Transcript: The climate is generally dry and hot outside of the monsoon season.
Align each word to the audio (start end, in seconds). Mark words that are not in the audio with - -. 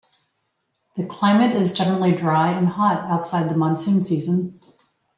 The 0.97 1.05
climate 1.05 1.55
is 1.55 1.75
generally 1.75 2.11
dry 2.11 2.49
and 2.49 2.69
hot 2.69 3.07
outside 3.07 3.43
of 3.43 3.49
the 3.49 3.55
monsoon 3.57 4.03
season. 4.03 4.59